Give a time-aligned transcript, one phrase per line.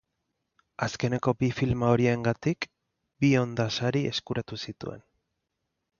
[0.85, 2.69] Azkeneko bi filma horiengatik
[3.25, 5.09] bi Onda Sari eskuratu zituen.